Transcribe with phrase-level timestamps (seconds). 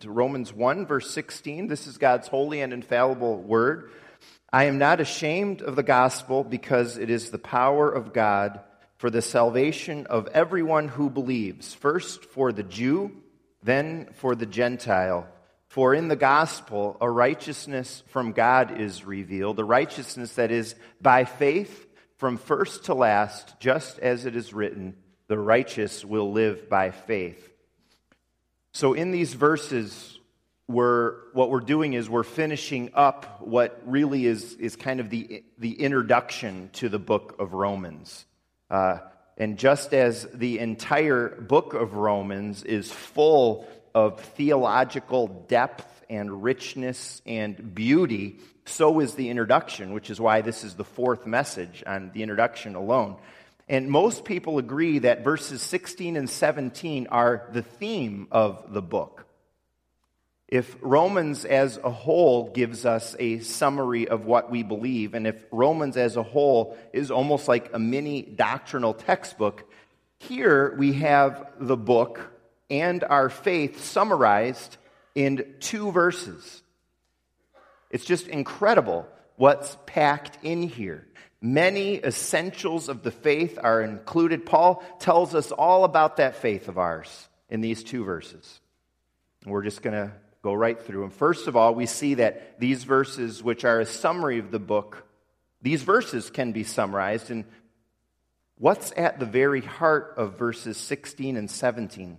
[0.00, 1.66] to Romans 1, verse 16.
[1.66, 3.90] This is God's holy and infallible word.
[4.50, 8.60] I am not ashamed of the gospel because it is the power of God
[8.96, 13.12] for the salvation of everyone who believes, first for the Jew,
[13.62, 15.28] then for the Gentile.
[15.68, 21.24] For in the gospel, a righteousness from God is revealed, a righteousness that is by
[21.26, 21.86] faith
[22.16, 24.96] from first to last, just as it is written,
[25.28, 27.49] the righteous will live by faith.
[28.72, 30.18] So, in these verses,
[30.68, 35.42] we're, what we're doing is we're finishing up what really is, is kind of the,
[35.58, 38.24] the introduction to the book of Romans.
[38.70, 38.98] Uh,
[39.36, 47.22] and just as the entire book of Romans is full of theological depth and richness
[47.26, 52.12] and beauty, so is the introduction, which is why this is the fourth message on
[52.14, 53.16] the introduction alone.
[53.70, 59.24] And most people agree that verses 16 and 17 are the theme of the book.
[60.48, 65.40] If Romans as a whole gives us a summary of what we believe, and if
[65.52, 69.70] Romans as a whole is almost like a mini doctrinal textbook,
[70.18, 72.28] here we have the book
[72.70, 74.78] and our faith summarized
[75.14, 76.60] in two verses.
[77.92, 81.06] It's just incredible what's packed in here.
[81.42, 84.44] Many essentials of the faith are included.
[84.44, 88.60] Paul tells us all about that faith of ours in these two verses.
[89.46, 91.10] We're just going to go right through them.
[91.10, 95.06] First of all, we see that these verses, which are a summary of the book,
[95.62, 97.30] these verses can be summarized.
[97.30, 97.44] And
[98.58, 102.08] what's at the very heart of verses 16 and 17?
[102.10, 102.16] You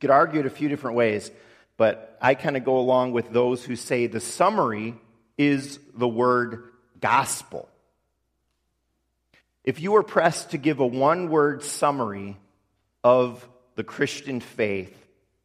[0.00, 1.30] could argue it a few different ways,
[1.76, 4.94] but I kind of go along with those who say the summary
[5.38, 6.64] is the word
[7.00, 7.68] gospel.
[9.64, 12.36] If you were pressed to give a one word summary
[13.02, 14.94] of the Christian faith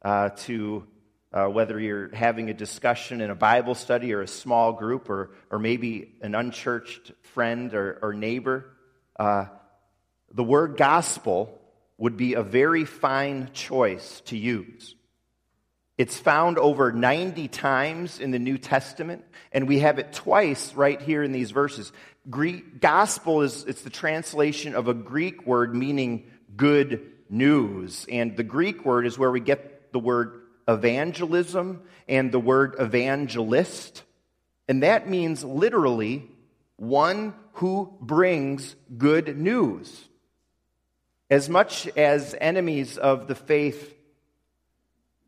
[0.02, 0.86] uh, to
[1.32, 5.30] uh, whether you're having a discussion in a Bible study or a small group or,
[5.50, 8.66] or maybe an unchurched friend or, or neighbor,
[9.18, 9.46] uh,
[10.34, 11.58] the word gospel
[11.96, 14.96] would be a very fine choice to use.
[16.00, 20.98] It's found over 90 times in the New Testament, and we have it twice right
[20.98, 21.92] here in these verses.
[22.28, 28.06] Greek, gospel is it's the translation of a Greek word meaning good news.
[28.10, 34.02] And the Greek word is where we get the word evangelism and the word evangelist.
[34.68, 36.28] And that means literally
[36.76, 40.08] one who brings good news.
[41.30, 43.94] As much as enemies of the faith,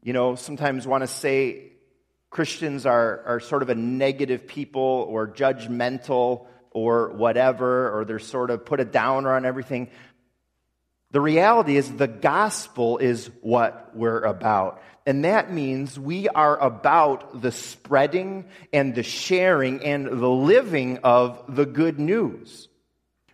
[0.03, 1.73] you know, sometimes want to say
[2.29, 8.51] Christians are, are sort of a negative people or judgmental or whatever, or they're sort
[8.51, 9.91] of put a downer on everything.
[11.11, 14.83] The reality is the gospel is what we're about.
[15.05, 21.43] And that means we are about the spreading and the sharing and the living of
[21.49, 22.69] the good news.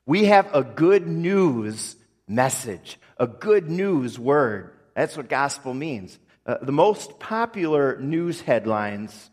[0.07, 1.95] We have a good news
[2.27, 4.73] message, a good news word.
[4.95, 6.19] That's what gospel means.
[6.47, 9.31] Uh, the most popular news headlines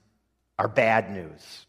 [0.60, 1.65] are bad news.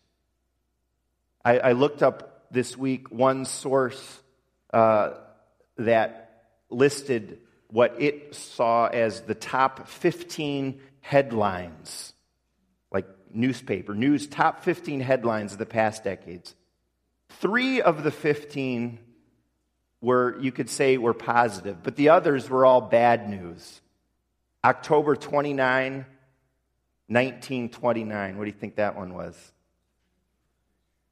[1.47, 4.21] I, I looked up this week one source
[4.75, 5.11] uh,
[5.77, 12.15] that listed what it saw as the top 15 headlines,
[12.91, 16.53] like newspaper, news, top 15 headlines of the past decades.
[17.29, 18.99] Three of the 15
[20.01, 23.81] were, you could say, were positive, but the others were all bad news.
[24.65, 26.07] October 29,
[27.07, 28.37] 1929.
[28.37, 29.53] What do you think that one was?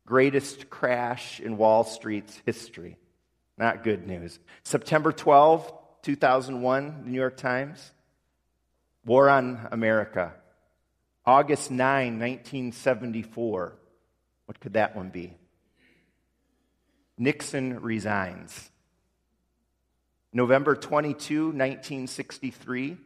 [0.07, 2.99] Greatest crash in Wall Street's history.
[3.57, 4.39] Not good news.
[4.63, 5.73] September 12,
[6.03, 7.93] 2001, the New York Times.
[9.05, 10.35] War on America.
[11.25, 13.73] August 9, 1974.
[14.47, 15.35] What could that one be?
[17.17, 18.71] Nixon resigns.
[20.33, 22.97] November 22, 1963.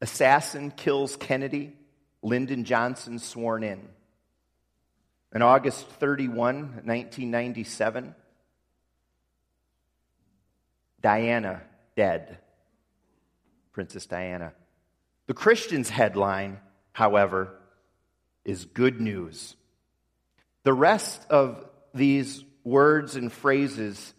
[0.00, 1.72] Assassin kills Kennedy.
[2.22, 3.88] Lyndon Johnson sworn in.
[5.34, 8.14] On August 31, 1997,
[11.00, 11.62] Diana
[11.96, 12.38] dead.
[13.72, 14.52] Princess Diana.
[15.26, 16.58] The Christian's headline,
[16.92, 17.54] however,
[18.44, 19.54] is good news.
[20.64, 24.14] The rest of these words and phrases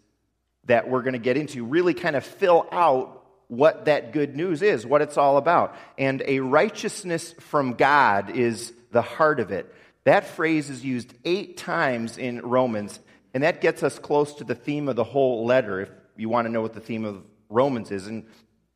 [0.66, 3.19] that we're going to get into really kind of fill out
[3.50, 5.76] what that good news is, what it's all about.
[5.98, 9.76] And a righteousness from God is the heart of it.
[10.06, 13.00] That phrase is used eight times in Romans,
[13.34, 16.46] and that gets us close to the theme of the whole letter, if you want
[16.48, 18.08] to know what the theme of Romans is.
[18.08, 18.26] And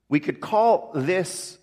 [0.09, 1.57] We could call this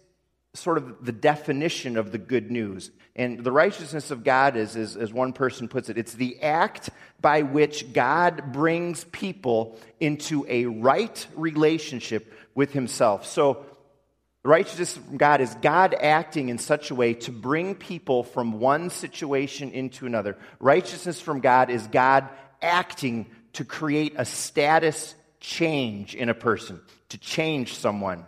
[0.55, 2.91] sort of the definition of the good news.
[3.15, 6.91] And the righteousness of God is, is, as one person puts it, it's the act
[7.21, 13.26] by which God brings people into a right relationship with Himself.
[13.26, 13.64] So,
[14.43, 18.91] righteousness from God is God acting in such a way to bring people from one
[18.91, 20.37] situation into another.
[20.58, 22.29] Righteousness from God is God
[22.62, 28.25] acting to create a status change in a person, to change someone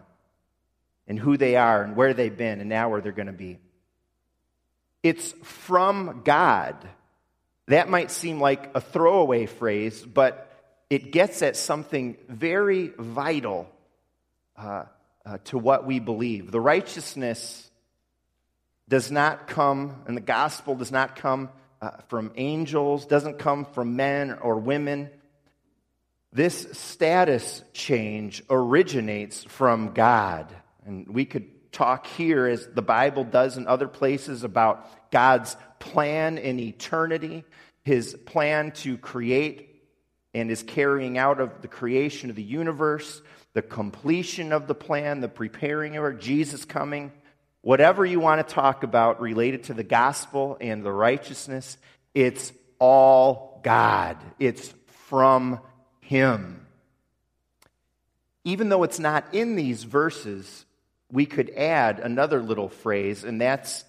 [1.07, 3.59] and who they are and where they've been and now where they're going to be.
[5.03, 6.77] It's from God.
[7.69, 10.49] That might seem like a throwaway phrase, but
[10.91, 13.69] it gets at something very vital
[14.63, 14.85] uh,
[15.25, 16.51] uh, to what we believe.
[16.51, 17.71] The righteousness
[18.89, 21.51] does not come, and the gospel does not come
[21.81, 25.11] uh, from angels, doesn't come from men or women.
[26.33, 30.55] This status change originates from God.
[30.87, 36.39] And we could talk here, as the Bible does in other places, about God's plan
[36.39, 37.45] in eternity,
[37.85, 39.83] his plan to create
[40.35, 43.21] and is carrying out of the creation of the universe,
[43.55, 47.13] the completion of the plan, the preparing of Jesus coming.
[47.61, 51.77] Whatever you want to talk about related to the gospel and the righteousness,
[52.15, 54.17] it's all God.
[54.39, 54.73] It's
[55.09, 55.61] from
[56.01, 56.67] Him.
[58.45, 60.65] Even though it's not in these verses,
[61.11, 63.85] we could add another little phrase, and that's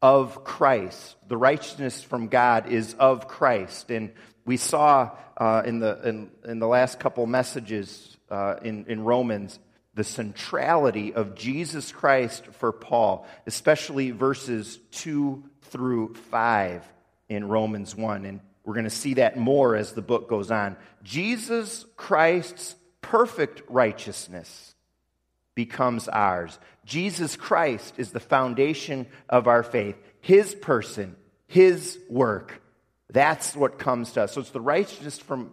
[0.00, 1.14] of Christ.
[1.28, 3.90] The righteousness from God is of Christ.
[3.90, 4.10] And
[4.44, 9.58] we saw uh, in, the, in, in, the last couple messages uh, in, in Romans
[9.94, 16.82] the centrality of Jesus Christ for Paul, especially verses 2 through 5
[17.28, 18.24] in Romans 1.
[18.24, 20.76] And we're going to see that more as the book goes on.
[21.02, 24.74] Jesus Christ's perfect righteousness
[25.54, 26.58] becomes ours.
[26.86, 29.96] Jesus Christ is the foundation of our faith.
[30.20, 31.16] His person,
[31.48, 32.62] His work.
[33.10, 34.32] That's what comes to us.
[34.32, 35.52] So it's the righteousness from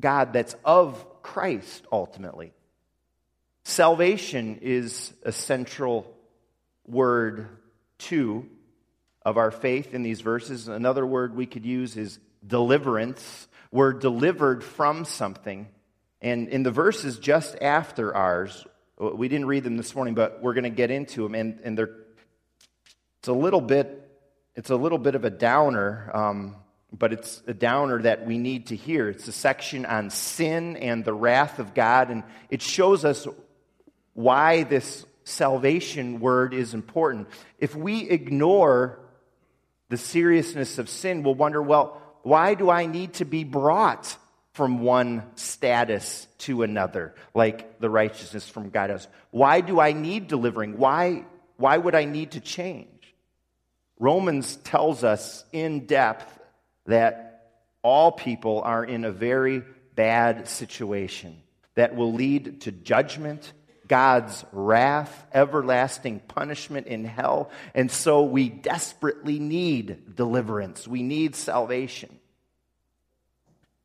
[0.00, 2.52] God that's of Christ ultimately.
[3.64, 6.12] Salvation is a central
[6.86, 7.48] word,
[7.98, 8.48] too,
[9.22, 10.68] of our faith in these verses.
[10.68, 13.48] Another word we could use is deliverance.
[13.70, 15.68] We're delivered from something.
[16.20, 18.66] And in the verses just after ours,
[18.98, 21.76] we didn't read them this morning, but we're going to get into them, and, and
[21.76, 21.90] they're,
[23.18, 24.04] it's a little bit
[24.56, 26.56] it's a little bit of a downer, um,
[26.98, 29.08] but it's a downer that we need to hear.
[29.08, 33.26] It's a section on sin and the wrath of God, and it shows us
[34.14, 37.28] why this salvation word is important.
[37.58, 39.00] If we ignore
[39.88, 44.16] the seriousness of sin, we'll wonder, well, why do I need to be brought
[44.54, 49.08] from one status to another, like the righteousness from God does.
[49.32, 50.78] Why do I need delivering?
[50.78, 51.24] Why,
[51.56, 52.88] why would I need to change?
[53.98, 56.38] Romans tells us in depth
[56.86, 57.50] that
[57.82, 59.62] all people are in a very
[59.94, 61.40] bad situation
[61.74, 63.52] that will lead to judgment,
[63.86, 67.50] God's wrath, everlasting punishment in hell.
[67.74, 70.88] And so we desperately need deliverance.
[70.88, 72.18] We need salvation.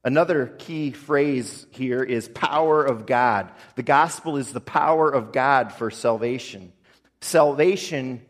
[0.04, 3.52] Another key phrase here is power of God.
[3.76, 6.72] The gospel is the power of God for salvation.
[7.20, 8.22] Salvation,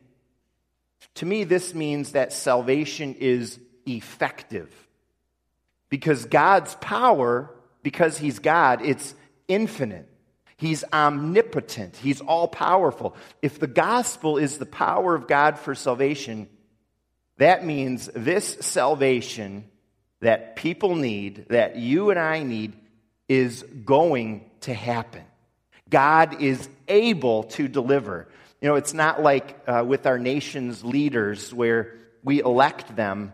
[1.16, 3.60] to me, this means that salvation is
[3.98, 4.74] effective.
[5.90, 7.50] Because God's power,
[7.84, 9.16] because He's God, it's
[9.48, 10.08] infinite.
[10.58, 11.96] He's omnipotent.
[11.96, 13.16] He's all powerful.
[13.42, 16.50] If the gospel is the power of God for salvation,
[17.38, 19.64] that means this salvation
[20.20, 22.74] that people need, that you and I need,
[23.30, 25.24] is going to happen.
[25.90, 28.28] God is able to deliver.
[28.62, 33.32] You know, it's not like uh, with our nation's leaders where we elect them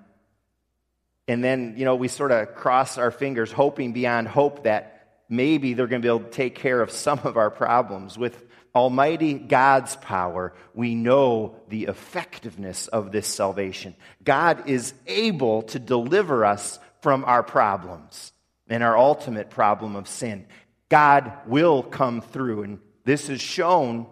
[1.27, 5.73] and then, you know, we sort of cross our fingers, hoping beyond hope that maybe
[5.73, 8.17] they're going to be able to take care of some of our problems.
[8.17, 8.43] With
[8.75, 13.95] Almighty God's power, we know the effectiveness of this salvation.
[14.23, 18.31] God is able to deliver us from our problems
[18.67, 20.45] and our ultimate problem of sin.
[20.89, 24.07] God will come through, and this is shown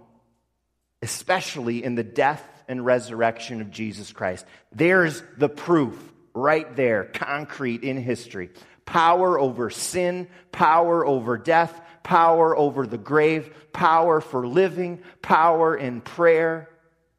[1.04, 4.46] especially in the death and resurrection of Jesus Christ.
[4.72, 8.50] There's the proof right there, concrete in history.
[8.86, 16.02] Power over sin, power over death, power over the grave, power for living, power in
[16.02, 16.70] prayer.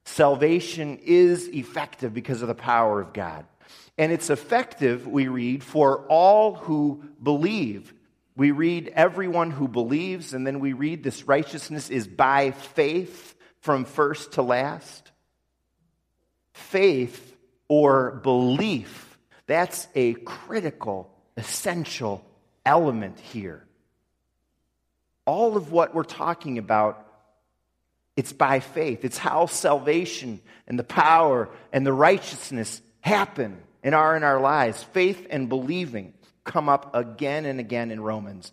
[0.05, 3.47] Salvation is effective because of the power of God.
[3.97, 7.95] And it's effective, we read, for all who believe.
[8.37, 13.85] We read everyone who believes, and then we read this righteousness is by faith from
[13.85, 15.13] first to last.
[16.53, 17.37] Faith
[17.69, 19.04] or belief,
[19.47, 22.25] that's a critical, essential
[22.65, 23.65] element here.
[25.27, 27.07] All of what we're talking about,
[28.17, 29.05] it's by faith.
[29.05, 34.83] It's how salvation and the power and the righteousness happen and are in our lives.
[34.83, 38.53] Faith and believing come up again and again in Romans.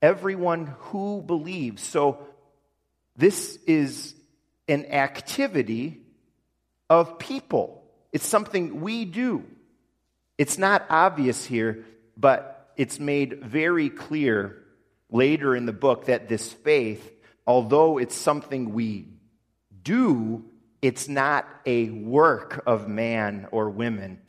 [0.00, 1.82] Everyone who believes.
[1.82, 2.26] So,
[3.16, 4.14] this is
[4.68, 6.00] an activity
[6.90, 7.84] of people.
[8.12, 9.44] It's something we do.
[10.38, 11.84] It's not obvious here,
[12.16, 14.62] but it's made very clear
[15.10, 17.12] later in the book that this faith,
[17.46, 19.08] although it's something we
[19.82, 20.44] do,
[20.82, 24.20] it's not a work of man or women.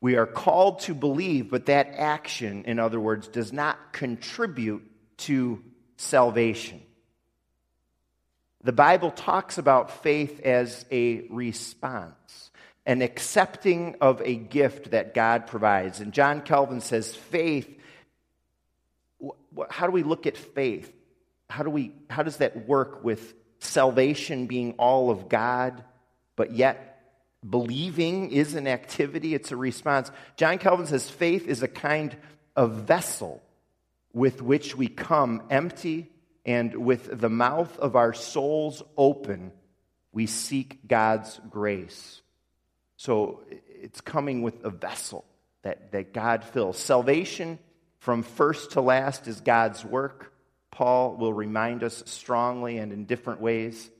[0.00, 4.82] We are called to believe, but that action, in other words, does not contribute
[5.18, 5.62] to
[5.96, 6.82] salvation.
[8.64, 12.50] The Bible talks about faith as a response,
[12.84, 16.00] an accepting of a gift that God provides.
[16.00, 17.68] And John Calvin says faith,
[19.70, 20.92] how do we look at faith?
[21.48, 25.84] How, do we, how does that work with salvation being all of God,
[26.34, 26.92] but yet
[27.48, 30.12] Believing is an activity, it's a response.
[30.36, 32.16] John Calvin says faith is a kind
[32.54, 33.42] of vessel
[34.12, 36.08] with which we come empty,
[36.44, 39.50] and with the mouth of our souls open,
[40.12, 42.21] we seek God's grace.
[43.02, 43.40] So
[43.80, 45.24] it's coming with a vessel
[45.62, 46.78] that, that God fills.
[46.78, 47.58] Salvation
[47.98, 50.32] from first to last is God's work.
[50.70, 53.90] Paul will remind us strongly and in different ways.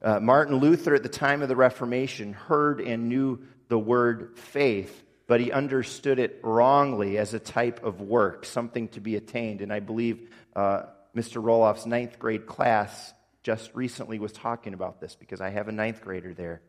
[0.00, 5.04] Uh, Martin Luther, at the time of the Reformation, heard and knew the word faith,
[5.26, 9.60] but he understood it wrongly as a type of work, something to be attained.
[9.60, 10.26] And I believe
[10.56, 11.42] uh, Mr.
[11.42, 13.12] Roloff's ninth grade class
[13.42, 16.62] just recently was talking about this because I have a ninth grader there.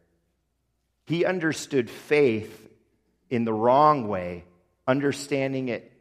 [1.10, 2.70] He understood faith
[3.32, 4.44] in the wrong way,
[4.88, 5.92] understanding it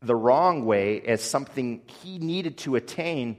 [0.00, 3.38] the wrong way as something he needed to attain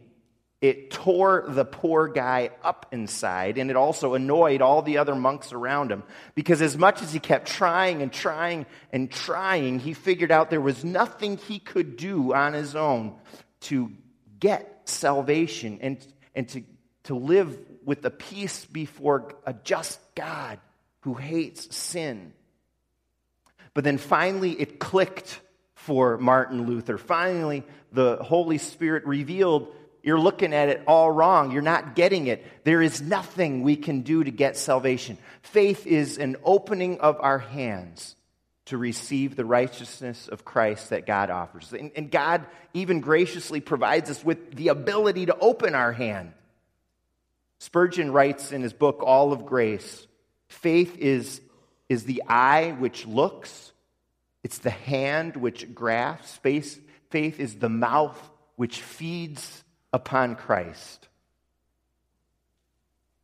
[0.59, 5.53] it tore the poor guy up inside, and it also annoyed all the other monks
[5.53, 6.03] around him.
[6.35, 10.59] Because as much as he kept trying and trying and trying, he figured out there
[10.59, 13.15] was nothing he could do on his own
[13.61, 13.93] to
[14.41, 16.63] get salvation and, and to,
[17.03, 20.59] to live with a peace before a just God
[21.03, 22.33] who hates sin.
[23.73, 25.39] But then finally, it clicked
[25.75, 26.97] for Martin Luther.
[26.97, 29.67] Finally, the Holy Spirit revealed
[30.01, 31.51] you're looking at it all wrong.
[31.51, 32.45] You're not getting it.
[32.65, 35.17] There is nothing we can do to get salvation.
[35.41, 38.17] Faith is an opening of our hands
[38.65, 41.71] to receive the righteousness of Christ that God offers.
[41.71, 46.33] And, and God even graciously provides us with the ability to open our hand.
[47.59, 50.05] Spurgeon writes in his book, All of Grace
[50.53, 51.41] faith is,
[51.89, 53.71] is the eye which looks,
[54.43, 56.37] it's the hand which grasps.
[56.37, 58.19] Faith, faith is the mouth
[58.55, 61.07] which feeds upon Christ.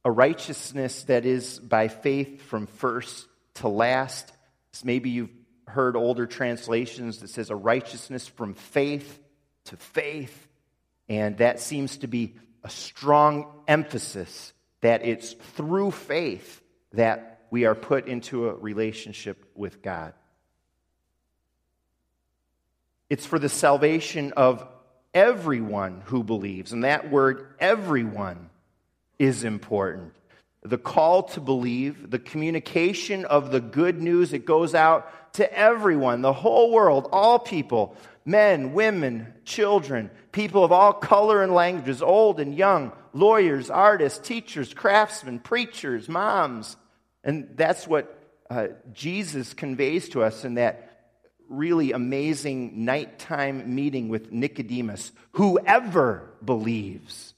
[0.05, 4.31] A righteousness that is by faith from first to last.
[4.83, 5.33] Maybe you've
[5.67, 9.19] heard older translations that says a righteousness from faith
[9.65, 10.47] to faith.
[11.09, 16.61] And that seems to be a strong emphasis that it's through faith
[16.93, 20.13] that we are put into a relationship with God.
[23.09, 24.67] It's for the salvation of
[25.13, 26.71] everyone who believes.
[26.71, 28.49] And that word, everyone,
[29.17, 30.13] is important.
[30.61, 36.21] The call to believe, the communication of the good news, it goes out to everyone,
[36.21, 42.39] the whole world, all people, men, women, children, people of all color and languages, old
[42.39, 46.77] and young, lawyers, artists, teachers, craftsmen, preachers, moms.
[47.23, 48.17] And that's what
[48.49, 50.85] uh, Jesus conveys to us in that
[51.49, 55.11] really amazing nighttime meeting with Nicodemus.
[55.33, 57.33] Whoever believes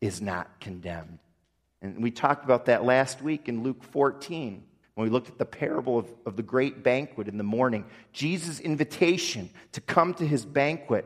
[0.00, 1.18] is not condemned.
[1.82, 4.62] And we talked about that last week in Luke 14
[4.94, 7.84] when we looked at the parable of, of the great banquet in the morning.
[8.12, 11.04] Jesus' invitation to come to his banquet.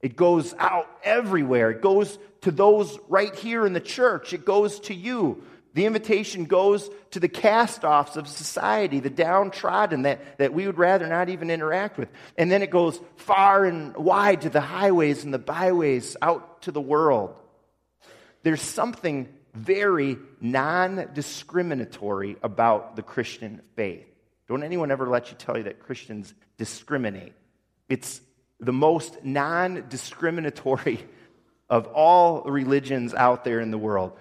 [0.00, 1.70] It goes out everywhere.
[1.70, 4.32] It goes to those right here in the church.
[4.32, 5.44] It goes to you.
[5.78, 10.76] The invitation goes to the cast offs of society, the downtrodden that, that we would
[10.76, 12.08] rather not even interact with.
[12.36, 16.72] And then it goes far and wide to the highways and the byways out to
[16.72, 17.32] the world.
[18.42, 24.04] There's something very non discriminatory about the Christian faith.
[24.48, 27.34] Don't anyone ever let you tell you that Christians discriminate.
[27.88, 28.20] It's
[28.58, 31.06] the most non discriminatory
[31.70, 34.18] of all religions out there in the world.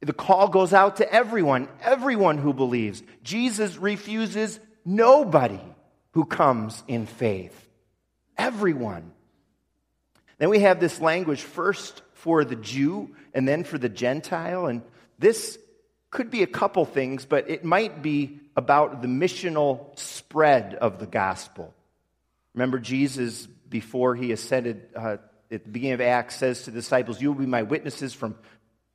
[0.00, 3.02] The call goes out to everyone, everyone who believes.
[3.22, 5.60] Jesus refuses nobody
[6.12, 7.68] who comes in faith.
[8.36, 9.12] Everyone.
[10.38, 14.66] Then we have this language first for the Jew and then for the Gentile.
[14.66, 14.82] And
[15.18, 15.58] this
[16.10, 21.06] could be a couple things, but it might be about the missional spread of the
[21.06, 21.74] gospel.
[22.54, 25.16] Remember, Jesus, before he ascended uh,
[25.50, 28.36] at the beginning of Acts, says to the disciples, You will be my witnesses from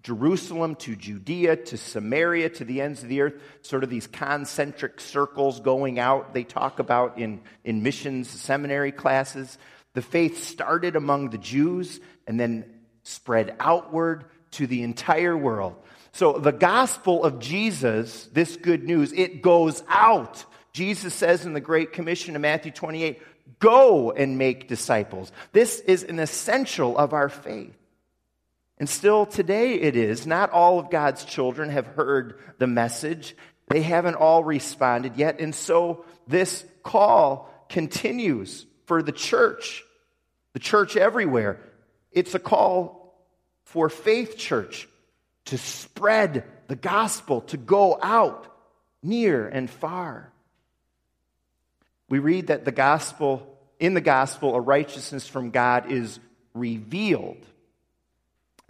[0.03, 5.00] Jerusalem to Judea to Samaria to the ends of the earth, sort of these concentric
[5.00, 9.58] circles going out, they talk about in, in missions seminary classes.
[9.93, 12.65] The faith started among the Jews and then
[13.03, 15.75] spread outward to the entire world.
[16.13, 20.46] So the gospel of Jesus, this good news, it goes out.
[20.74, 23.22] Jesus says in the Great Commission in Matthew 28,
[23.60, 25.31] go and make disciples.
[25.51, 27.75] This is an essential of our faith.
[28.81, 30.25] And still today it is.
[30.25, 33.35] Not all of God's children have heard the message.
[33.67, 35.39] They haven't all responded yet.
[35.39, 39.83] And so this call continues for the church,
[40.53, 41.59] the church everywhere.
[42.11, 43.23] It's a call
[43.65, 44.89] for faith church
[45.45, 48.51] to spread the gospel, to go out
[49.03, 50.33] near and far.
[52.09, 56.19] We read that the gospel, in the gospel, a righteousness from God is
[56.55, 57.45] revealed.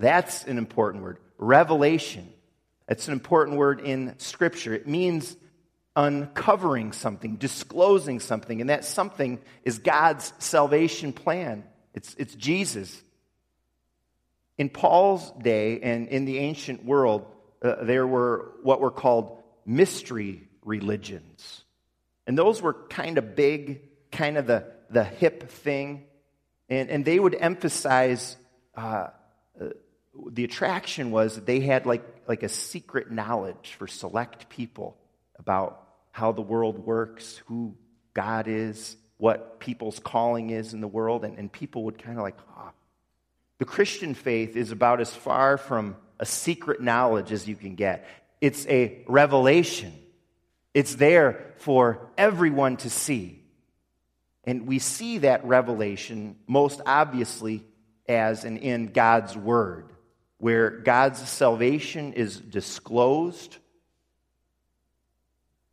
[0.01, 1.19] That's an important word.
[1.37, 2.27] Revelation.
[2.87, 4.73] That's an important word in Scripture.
[4.73, 5.37] It means
[5.95, 11.63] uncovering something, disclosing something, and that something is God's salvation plan.
[11.93, 12.99] It's, it's Jesus.
[14.57, 17.25] In Paul's day and in the ancient world,
[17.61, 21.63] uh, there were what were called mystery religions.
[22.25, 23.81] And those were kind of big,
[24.11, 26.05] kind of the, the hip thing.
[26.69, 28.35] And, and they would emphasize
[28.75, 29.07] uh,
[30.31, 34.97] the attraction was that they had like, like a secret knowledge for select people
[35.37, 37.75] about how the world works, who
[38.13, 41.23] God is, what people's calling is in the world.
[41.23, 42.71] And, and people would kind of like, oh.
[43.59, 48.07] The Christian faith is about as far from a secret knowledge as you can get.
[48.41, 49.93] It's a revelation.
[50.73, 53.43] It's there for everyone to see.
[54.43, 57.63] And we see that revelation most obviously
[58.09, 59.91] as and in God's Word,
[60.41, 63.57] where God's salvation is disclosed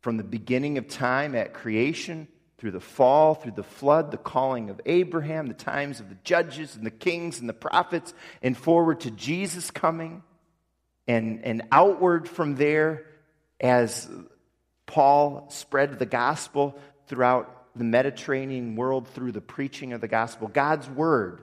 [0.01, 2.27] from the beginning of time at creation
[2.59, 6.75] through the fall, through the flood, the calling of Abraham, the times of the judges
[6.75, 10.21] and the kings and the prophets, and forward to Jesus coming,
[11.07, 13.07] and, and outward from there
[13.59, 14.07] as
[14.85, 16.77] Paul spread the gospel
[17.07, 20.47] throughout the Mediterranean world through the preaching of the gospel.
[20.47, 21.41] God's word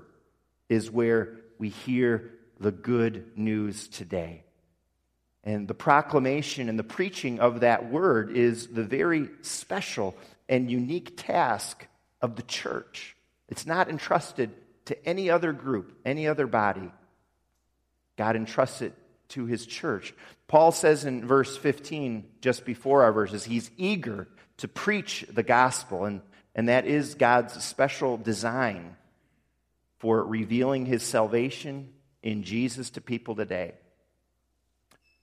[0.69, 4.45] is where we hear the good news today.
[5.45, 10.17] And the proclamation and the preaching of that word is the very special
[10.49, 11.87] and unique task
[12.21, 13.17] of the church.
[13.49, 14.51] It's not entrusted
[14.87, 16.91] to any other group, any other body.
[18.17, 18.95] God entrusts it
[19.29, 20.15] to his church.
[20.49, 26.05] Paul says in verse 15, just before our verses, he's eager to preach the gospel,
[26.05, 26.23] and,
[26.55, 28.97] and that is God's special design
[29.99, 31.93] for revealing his salvation
[32.23, 33.75] in Jesus to people today.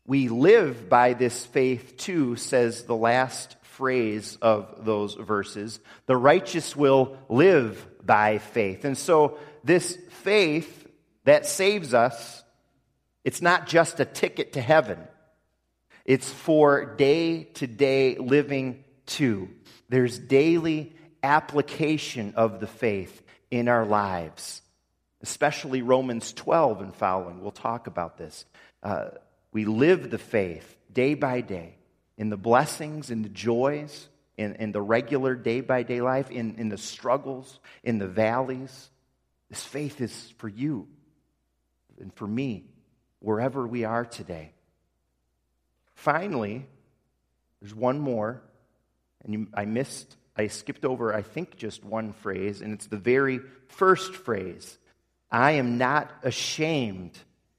[0.05, 5.79] We live by this faith too, says the last phrase of those verses.
[6.05, 8.85] The righteous will live by faith.
[8.85, 10.87] And so, this faith
[11.23, 12.43] that saves us,
[13.23, 14.99] it's not just a ticket to heaven,
[16.05, 19.49] it's for day to day living too.
[19.89, 24.61] There's daily application of the faith in our lives,
[25.23, 27.41] especially Romans 12 and following.
[27.41, 28.45] We'll talk about this.
[28.83, 29.09] Uh,
[29.53, 31.75] we live the faith day by day
[32.17, 36.55] in the blessings, in the joys, in, in the regular day by day life, in,
[36.55, 38.89] in the struggles, in the valleys.
[39.49, 40.87] This faith is for you
[41.99, 42.65] and for me,
[43.19, 44.51] wherever we are today.
[45.95, 46.65] Finally,
[47.61, 48.41] there's one more,
[49.23, 52.97] and you, I missed, I skipped over, I think, just one phrase, and it's the
[52.97, 54.77] very first phrase
[55.33, 57.17] I am not ashamed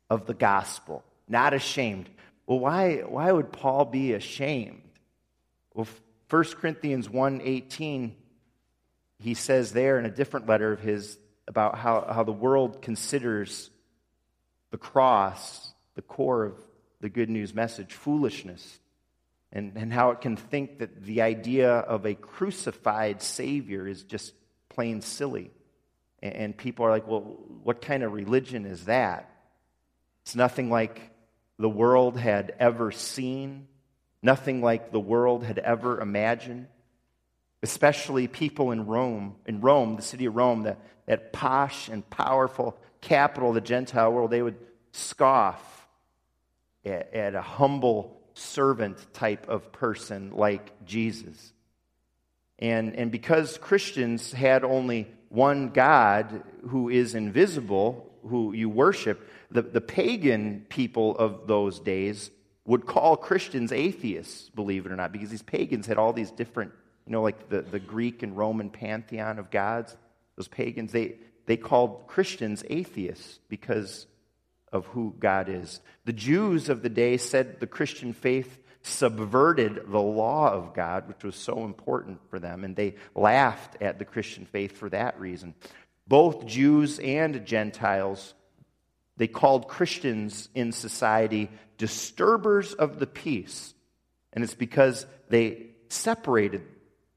[0.08, 1.04] of the gospel.
[1.28, 2.08] Not ashamed.
[2.46, 4.82] Well, why, why would Paul be ashamed?
[5.74, 5.88] Well,
[6.30, 8.12] 1 Corinthians 1.18,
[9.18, 13.70] he says there in a different letter of his about how, how the world considers
[14.70, 16.58] the cross, the core of
[17.00, 18.80] the good news message, foolishness,
[19.52, 24.32] and, and how it can think that the idea of a crucified Savior is just
[24.68, 25.50] plain silly.
[26.24, 27.20] And people are like, well,
[27.62, 29.30] what kind of religion is that?
[30.22, 31.10] It's nothing like
[31.58, 33.68] the world had ever seen,
[34.22, 36.68] nothing like the world had ever imagined.
[37.62, 42.78] Especially people in Rome, in Rome, the city of Rome, that, that posh and powerful
[43.02, 44.56] capital of the Gentile world, they would
[44.92, 45.86] scoff
[46.86, 51.52] at, at a humble servant type of person like Jesus.
[52.58, 59.62] And, and because Christians had only one God who is invisible, who you worship, the,
[59.62, 62.30] the pagan people of those days
[62.64, 66.72] would call Christians atheists, believe it or not, because these pagans had all these different,
[67.06, 69.96] you know, like the, the Greek and Roman pantheon of gods.
[70.36, 71.16] Those pagans, they,
[71.46, 74.06] they called Christians atheists because
[74.72, 75.80] of who God is.
[76.04, 81.24] The Jews of the day said the Christian faith subverted the law of God, which
[81.24, 85.54] was so important for them, and they laughed at the Christian faith for that reason.
[86.06, 88.34] Both Jews and Gentiles,
[89.16, 93.74] they called Christians in society disturbers of the peace.
[94.32, 96.62] And it's because they separated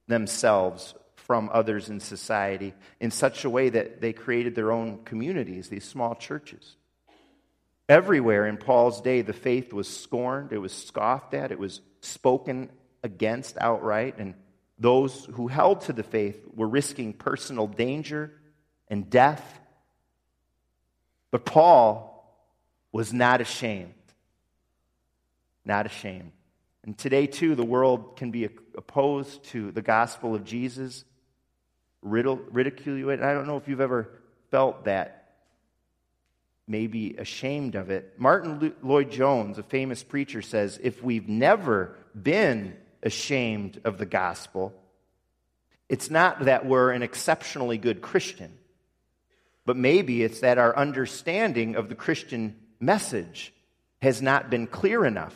[0.08, 5.67] themselves from others in society in such a way that they created their own communities,
[5.67, 6.77] these small churches.
[7.89, 12.69] Everywhere in Paul's day, the faith was scorned, it was scoffed at, it was spoken
[13.02, 14.34] against outright, and
[14.78, 18.34] those who held to the faith were risking personal danger
[18.89, 19.60] and death.
[21.32, 22.13] But Paul
[22.91, 23.93] was not ashamed.
[25.65, 26.32] Not ashamed.
[26.84, 31.04] And today, too, the world can be opposed to the gospel of Jesus,
[32.02, 33.21] ridicule it.
[33.21, 34.10] I don't know if you've ever
[34.52, 35.16] felt that
[36.67, 38.15] may be ashamed of it.
[38.17, 44.73] Martin Lloyd Jones, a famous preacher, says if we've never been ashamed of the gospel,
[45.88, 48.51] it's not that we're an exceptionally good Christian,
[49.65, 53.53] but maybe it's that our understanding of the Christian message
[54.01, 55.36] has not been clear enough.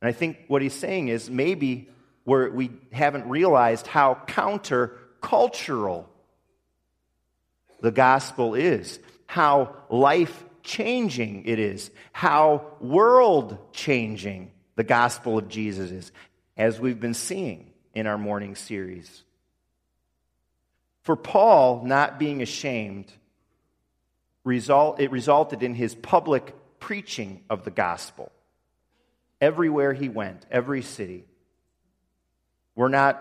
[0.00, 1.90] And I think what he's saying is maybe
[2.24, 6.06] we're, we haven't realized how countercultural
[7.80, 8.98] the gospel is
[9.34, 16.12] how life changing it is, how world changing the gospel of Jesus is,
[16.56, 19.24] as we've been seeing in our morning series.
[21.02, 23.10] For Paul, not being ashamed,
[24.44, 28.30] result, it resulted in his public preaching of the gospel.
[29.40, 31.24] Everywhere he went, every city.
[32.76, 33.20] We're not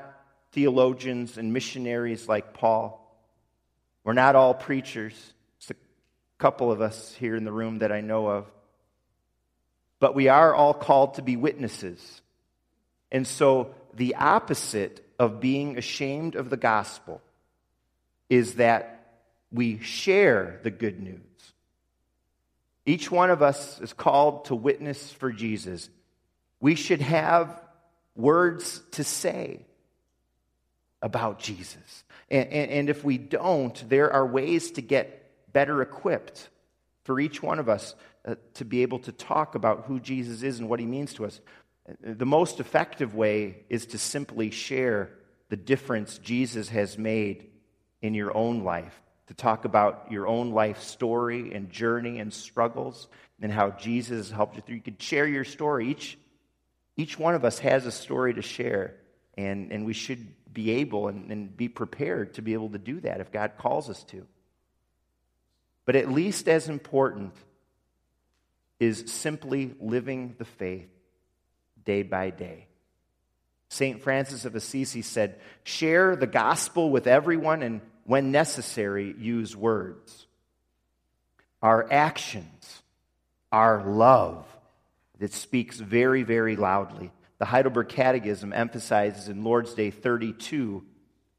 [0.52, 3.00] theologians and missionaries like Paul.
[4.04, 5.33] We're not all preachers
[6.44, 8.46] couple of us here in the room that I know of.
[10.02, 12.22] But we are all called to be witnesses.
[13.14, 17.22] And so the opposite of being ashamed of the gospel
[18.30, 19.22] is that
[19.54, 21.22] we share the good news.
[22.86, 25.90] Each one of us is called to witness for Jesus.
[26.60, 27.58] We should have
[28.18, 29.66] words to say
[31.02, 32.04] about Jesus.
[32.30, 35.23] And, and, and, if we don't, there are ways to get
[35.54, 36.50] better equipped
[37.04, 40.60] for each one of us uh, to be able to talk about who Jesus is
[40.60, 41.40] and what he means to us.
[42.02, 45.10] The most effective way is to simply share
[45.50, 47.50] the difference Jesus has made
[48.02, 53.08] in your own life, to talk about your own life story and journey and struggles
[53.42, 54.76] and how Jesus helped you through.
[54.76, 55.90] You could share your story.
[55.90, 56.18] Each,
[56.96, 58.96] each one of us has a story to share,
[59.38, 63.02] and, and we should be able and, and be prepared to be able to do
[63.02, 64.26] that if God calls us to.
[65.86, 67.34] But at least as important
[68.80, 70.90] is simply living the faith
[71.84, 72.68] day by day.
[73.70, 74.02] St.
[74.02, 80.28] Francis of Assisi said, Share the gospel with everyone, and when necessary, use words.
[81.62, 82.84] Our actions,
[83.52, 84.46] our love,
[85.20, 87.12] that speaks very, very loudly.
[87.40, 90.84] The Heidelberg Catechism emphasizes in Lord's Day 32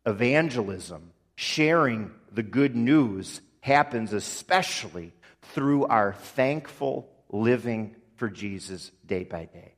[0.07, 9.47] evangelism, sharing the good news happens especially through our thankful living for Jesus day by
[9.47, 9.73] day.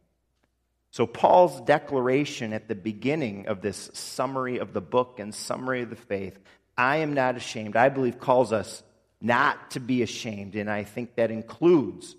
[0.90, 5.90] So, Paul's declaration at the beginning of this summary of the book and summary of
[5.90, 6.36] the faith,
[6.76, 8.82] I am not ashamed, I believe calls us
[9.20, 10.56] not to be ashamed.
[10.56, 12.16] And I think that includes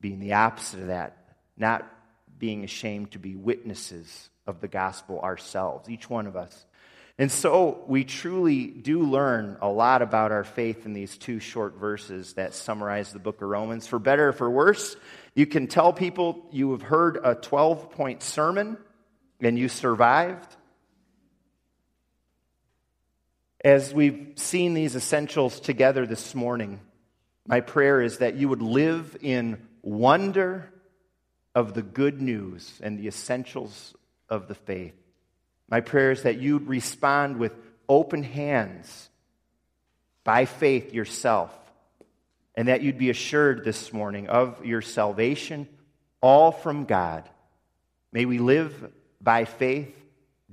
[0.00, 1.16] being the opposite of that,
[1.56, 1.84] not
[2.38, 6.64] being ashamed to be witnesses of the gospel ourselves, each one of us.
[7.20, 11.74] And so we truly do learn a lot about our faith in these two short
[11.74, 13.88] verses that summarize the book of Romans.
[13.88, 14.94] For better or for worse,
[15.34, 18.78] you can tell people you have heard a 12 point sermon
[19.40, 20.56] and you survived.
[23.64, 26.78] As we've seen these essentials together this morning,
[27.48, 30.72] my prayer is that you would live in wonder
[31.52, 33.96] of the good news and the essentials
[34.28, 34.94] of the faith.
[35.68, 37.52] My prayer is that you'd respond with
[37.88, 39.10] open hands
[40.24, 41.54] by faith yourself,
[42.54, 45.68] and that you'd be assured this morning of your salvation,
[46.20, 47.28] all from God.
[48.12, 49.94] May we live by faith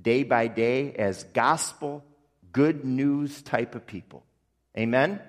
[0.01, 2.03] day by day as gospel,
[2.51, 4.23] good news type of people.
[4.77, 5.19] Amen.